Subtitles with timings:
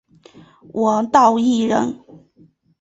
[0.73, 2.01] 王道义人。